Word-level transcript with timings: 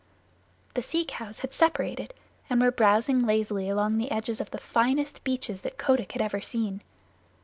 The 0.73 0.81
sea 0.81 1.05
cows 1.07 1.41
had 1.41 1.53
separated 1.53 2.15
and 2.49 2.59
were 2.59 2.71
browsing 2.71 3.23
lazily 3.23 3.69
along 3.69 3.99
the 3.99 4.09
edges 4.09 4.41
of 4.41 4.49
the 4.49 4.57
finest 4.57 5.23
beaches 5.23 5.61
that 5.61 5.77
Kotick 5.77 6.13
had 6.13 6.23
ever 6.23 6.41
seen. 6.41 6.81